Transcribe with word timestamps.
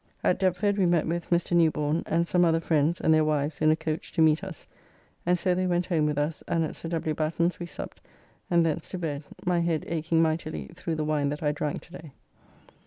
At 0.23 0.39
Deptford 0.39 0.79
we 0.79 0.87
met 0.87 1.05
with 1.05 1.29
Mr. 1.29 1.55
Newborne, 1.55 2.01
and 2.07 2.27
some 2.27 2.43
other 2.43 2.59
friends 2.59 2.99
and 2.99 3.13
their 3.13 3.23
wives 3.23 3.61
in 3.61 3.69
a 3.69 3.75
coach 3.75 4.11
to 4.13 4.21
meet 4.23 4.43
us, 4.43 4.65
and 5.27 5.37
so 5.37 5.53
they 5.53 5.67
went 5.67 5.85
home 5.85 6.07
with 6.07 6.17
us, 6.17 6.41
and 6.47 6.63
at 6.63 6.75
Sir 6.75 6.89
W. 6.89 7.13
Batten's 7.13 7.59
we 7.59 7.67
supped, 7.67 8.01
and 8.49 8.65
thence 8.65 8.89
to 8.89 8.97
bed, 8.97 9.21
my 9.45 9.59
head 9.59 9.85
akeing 9.87 10.19
mightily 10.19 10.71
through 10.73 10.95
the 10.95 11.05
wine 11.05 11.29
that 11.29 11.43
I 11.43 11.51
drank 11.51 11.81
to 11.83 11.91
day. 11.91 12.11